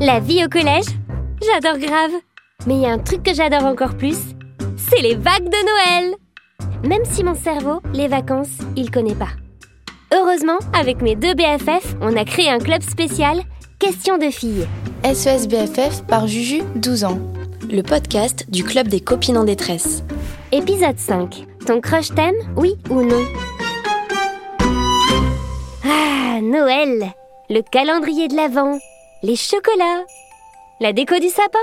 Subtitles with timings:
[0.00, 0.84] La vie au collège
[1.42, 2.12] J'adore grave.
[2.66, 4.18] Mais il y a un truc que j'adore encore plus,
[4.76, 6.14] c'est les vagues de Noël.
[6.84, 9.30] Même si mon cerveau, les vacances, il connaît pas.
[10.14, 13.42] Heureusement, avec mes deux BFF, on a créé un club spécial
[13.80, 14.66] Question de filles.
[15.04, 17.18] SES BFF par Juju, 12 ans.
[17.70, 20.02] Le podcast du club des copines en détresse.
[20.52, 21.44] Épisode 5.
[21.66, 23.24] Ton crush t'aime, oui ou non?
[25.84, 27.12] Ah, Noël
[27.50, 28.78] Le calendrier de l'Avent
[29.22, 30.04] Les chocolats
[30.78, 31.58] La déco du sapin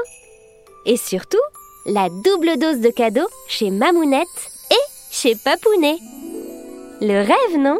[0.85, 1.37] Et surtout,
[1.85, 4.27] la double dose de cadeaux chez Mamounette
[4.71, 5.97] et chez Papounet.
[6.99, 7.79] Le rêve, non?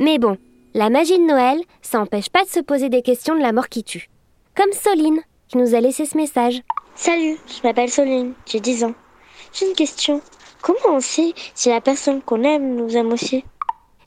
[0.00, 0.36] Mais bon,
[0.74, 3.68] la magie de Noël, ça n'empêche pas de se poser des questions de la mort
[3.68, 4.08] qui tue.
[4.56, 6.60] Comme Soline, qui nous a laissé ce message.
[6.96, 8.94] Salut, je m'appelle Soline, j'ai 10 ans.
[9.52, 10.20] J'ai une question.
[10.62, 13.44] Comment on sait si la personne qu'on aime nous aime aussi?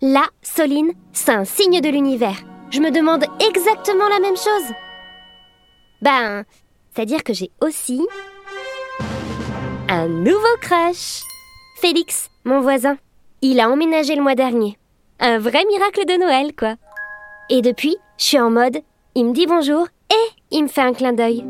[0.01, 2.43] Là, Soline, c'est un signe de l'univers.
[2.71, 4.73] Je me demande exactement la même chose.
[6.01, 6.45] Ben,
[6.89, 8.01] c'est-à-dire que j'ai aussi
[9.89, 11.23] un nouveau crush.
[11.81, 12.97] Félix, mon voisin.
[13.41, 14.77] Il a emménagé le mois dernier.
[15.19, 16.75] Un vrai miracle de Noël, quoi.
[17.49, 18.77] Et depuis, je suis en mode,
[19.15, 21.43] il me dit bonjour et il me fait un clin d'œil.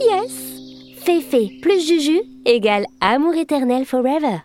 [0.00, 0.50] Yes
[1.02, 4.42] Féfé plus Juju égale amour éternel forever.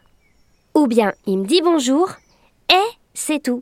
[0.74, 2.10] Ou bien il me dit bonjour
[2.70, 3.62] et c'est tout.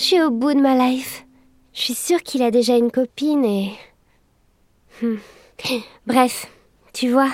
[0.00, 1.26] Je suis au bout de ma life.
[1.74, 3.72] Je suis sûre qu'il a déjà une copine et...
[5.02, 5.16] Hmm.
[6.06, 6.46] Bref,
[6.94, 7.28] tu vois.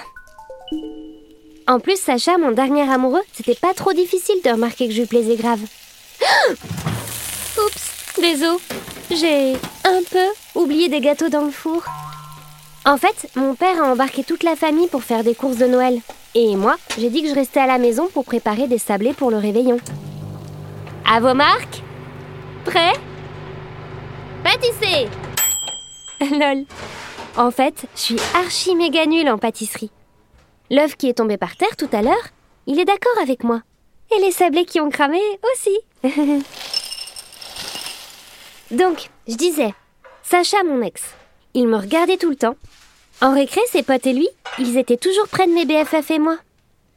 [1.69, 5.06] En plus, Sacha, mon dernier amoureux, c'était pas trop difficile de remarquer que je lui
[5.06, 5.61] plaisais grave.
[6.50, 8.59] Oups, désolé.
[9.12, 9.53] J'ai
[9.84, 10.27] un peu
[10.61, 11.84] oublié des gâteaux dans le four.
[12.84, 16.00] En fait, mon père a embarqué toute la famille pour faire des courses de Noël.
[16.34, 19.31] Et moi, j'ai dit que je restais à la maison pour préparer des sablés pour
[19.31, 19.77] le réveillon.
[21.09, 21.84] À vos marques
[22.67, 22.95] Prêt?
[24.42, 25.09] Pâtisser
[26.36, 26.64] Lol.
[27.36, 29.92] En fait, je suis archi méga nulle en pâtisserie.
[30.70, 32.15] L'œuf qui est tombé par terre tout à l'heure,
[32.66, 33.62] il est d'accord avec moi.
[34.15, 35.21] Et les sablés qui ont cramé
[35.53, 35.78] aussi.
[38.72, 39.72] Donc, je disais,
[40.25, 41.03] Sacha, mon ex,
[41.54, 42.56] il me regardait tout le temps.
[43.22, 44.28] En récré, ses potes et lui,
[44.59, 46.37] ils étaient toujours près de mes BFF et moi.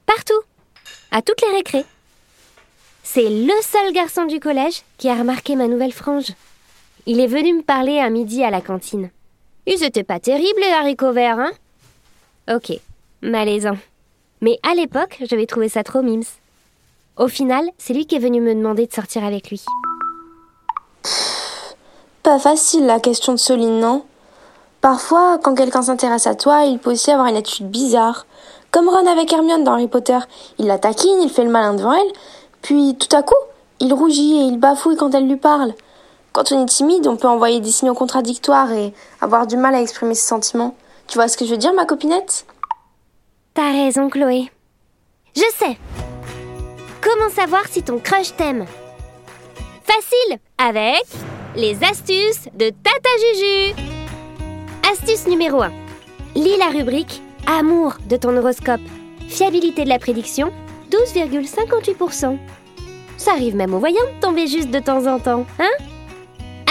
[0.07, 0.41] Partout.
[1.11, 1.85] À toutes les récrés.
[3.03, 6.33] C'est le seul garçon du collège qui a remarqué ma nouvelle frange.
[7.05, 9.09] Il est venu me parler à midi à la cantine.
[9.65, 11.51] Ils étaient pas terribles, les haricots hein?
[12.51, 12.71] Ok,
[13.21, 13.77] malaisant.
[14.41, 16.23] Mais à l'époque, j'avais trouvé ça trop mimes.
[17.17, 19.63] Au final, c'est lui qui est venu me demander de sortir avec lui.
[22.23, 24.05] Pas facile la question de Soline, non?
[24.81, 28.25] Parfois, quand quelqu'un s'intéresse à toi, il peut aussi avoir une attitude bizarre.
[28.71, 30.19] Comme Ron avec Hermione dans Harry Potter.
[30.57, 32.11] Il la taquine, il fait le malin devant elle,
[32.61, 33.35] puis tout à coup,
[33.79, 35.73] il rougit et il bafouille quand elle lui parle.
[36.31, 39.81] Quand on est timide, on peut envoyer des signaux contradictoires et avoir du mal à
[39.81, 40.75] exprimer ses sentiments.
[41.07, 42.45] Tu vois ce que je veux dire, ma copinette?
[43.53, 44.51] T'as raison, Chloé.
[45.35, 45.77] Je sais.
[47.01, 48.65] Comment savoir si ton crush t'aime?
[49.83, 51.03] Facile avec
[51.55, 53.75] les astuces de Tata Juju.
[54.91, 55.71] Astuce numéro 1.
[56.35, 58.81] Lis la rubrique Amour de ton horoscope.
[59.27, 60.51] Fiabilité de la prédiction
[60.89, 62.37] 12,58%.
[63.17, 65.69] Ça arrive même aux voyants de tomber juste de temps en temps, hein?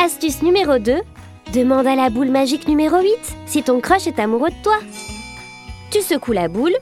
[0.02, 1.00] Astuce numéro 2.
[1.52, 3.10] Demande à la boule magique numéro 8
[3.46, 4.78] si ton crush est amoureux de toi.
[5.90, 6.76] Tu secoues la boule,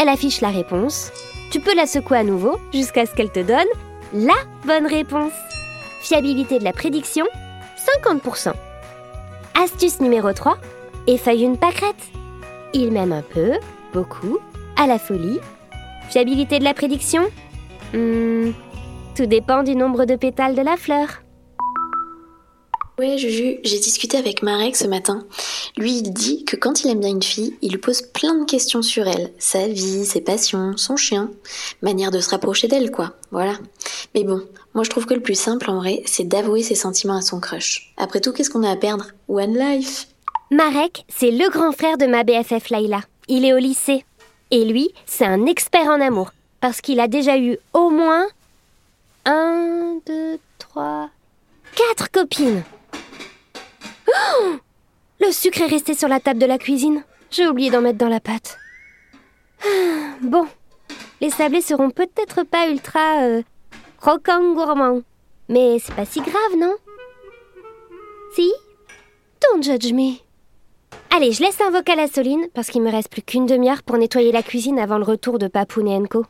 [0.00, 1.10] elle affiche la réponse.
[1.50, 3.66] Tu peux la secouer à nouveau jusqu'à ce qu'elle te donne
[4.12, 4.34] la
[4.64, 5.32] bonne réponse.
[6.00, 7.26] Fiabilité de la prédiction
[8.04, 8.52] 50%.
[9.60, 10.58] Astuce numéro 3.
[11.06, 11.94] Effeuille une pâquerette.
[12.72, 13.52] Il m'aime un peu,
[13.92, 14.38] beaucoup,
[14.76, 15.40] à la folie.
[16.10, 17.22] Fiabilité de la prédiction
[17.92, 18.50] Hmm,
[19.16, 21.06] Tout dépend du nombre de pétales de la fleur.
[22.98, 25.24] Ouais, Juju, j'ai discuté avec Marek ce matin.
[25.76, 28.44] Lui, il dit que quand il aime bien une fille, il lui pose plein de
[28.44, 29.32] questions sur elle.
[29.38, 31.30] Sa vie, ses passions, son chien.
[31.82, 33.14] Manière de se rapprocher d'elle, quoi.
[33.32, 33.54] Voilà.
[34.14, 34.42] Mais bon,
[34.74, 37.40] moi je trouve que le plus simple en vrai, c'est d'avouer ses sentiments à son
[37.40, 37.92] crush.
[37.96, 39.06] Après tout, qu'est-ce qu'on a à perdre?
[39.28, 40.06] One life
[40.52, 43.00] Marek, c'est le grand frère de ma BFF Laila.
[43.26, 44.04] Il est au lycée.
[44.50, 46.32] Et lui, c'est un expert en amour.
[46.60, 48.26] Parce qu'il a déjà eu au moins...
[49.26, 51.08] Un, deux, trois...
[51.74, 52.62] Quatre copines
[54.06, 54.56] Oh
[55.20, 57.04] Le sucre est resté sur la table de la cuisine.
[57.30, 58.58] J'ai oublié d'en mettre dans la pâte.
[59.64, 59.66] Ah,
[60.22, 60.46] Bon,
[61.20, 63.42] les sablés seront peut-être pas ultra euh,
[63.98, 65.00] croquants gourmands.
[65.48, 66.74] Mais c'est pas si grave, non?
[68.34, 68.52] Si?
[69.40, 70.14] Don't judge me.
[71.16, 73.96] Allez, je laisse un vocal à Soline parce qu'il me reste plus qu'une demi-heure pour
[73.96, 76.24] nettoyer la cuisine avant le retour de Papoun et Enco.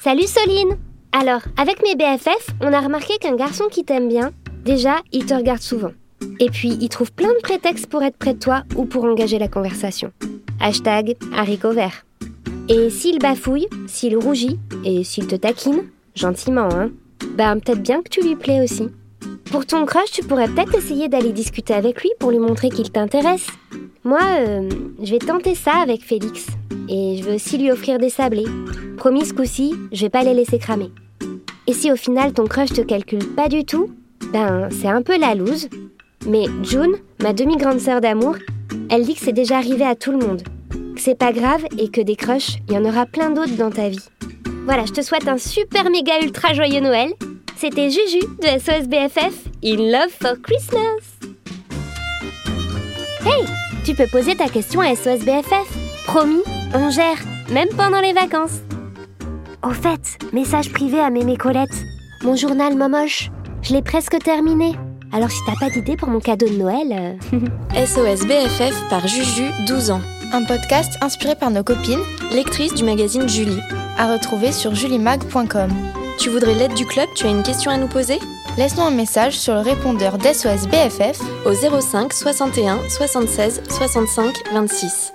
[0.00, 0.76] Salut Soline
[1.10, 4.30] Alors, avec mes BFF, on a remarqué qu'un garçon qui t'aime bien,
[4.64, 5.90] déjà, il te regarde souvent.
[6.38, 9.38] Et puis, il trouve plein de prétextes pour être près de toi ou pour engager
[9.38, 10.12] la conversation.
[10.60, 12.04] Hashtag haricot vert.
[12.68, 16.90] Et s'il bafouille, s'il rougit et s'il te taquine, gentiment, hein,
[17.36, 18.88] ben peut-être bien que tu lui plais aussi.
[19.50, 22.90] Pour ton crush, tu pourrais peut-être essayer d'aller discuter avec lui pour lui montrer qu'il
[22.90, 23.46] t'intéresse.
[24.04, 24.68] Moi, euh,
[25.02, 26.46] je vais tenter ça avec Félix.
[26.88, 28.46] Et je veux aussi lui offrir des sablés.
[28.96, 30.90] Promis ce coup-ci, je vais pas les laisser cramer.
[31.66, 33.90] Et si au final ton crush te calcule pas du tout,
[34.32, 35.68] ben c'est un peu la loose.
[36.26, 38.36] Mais June, ma demi-grande sœur d'amour,
[38.90, 40.42] elle dit que c'est déjà arrivé à tout le monde.
[40.94, 43.70] Que c'est pas grave et que des crushs, il y en aura plein d'autres dans
[43.70, 44.04] ta vie.
[44.64, 47.10] Voilà, je te souhaite un super méga ultra joyeux Noël.
[47.58, 51.16] C'était Juju de SOS BFF, In Love for Christmas.
[53.24, 53.46] Hey,
[53.82, 56.04] tu peux poser ta question à SOS BFF.
[56.04, 56.42] Promis,
[56.74, 57.16] on gère,
[57.50, 58.60] même pendant les vacances.
[59.62, 61.74] Au fait, message privé à Mémé Colette.
[62.22, 63.30] Mon journal Momoche,
[63.62, 64.74] je l'ai presque terminé.
[65.12, 67.18] Alors si t'as pas d'idée pour mon cadeau de Noël...
[67.72, 70.02] SOS BFF par Juju, 12 ans.
[70.34, 72.02] Un podcast inspiré par nos copines,
[72.32, 73.60] lectrice du magazine Julie.
[73.96, 75.70] À retrouver sur julimag.com.
[76.18, 78.18] Tu voudrais l'aide du club Tu as une question à nous poser?
[78.56, 85.12] Laisse-nous un message sur le répondeur d'SOS BFF au 05 61 76 65 26.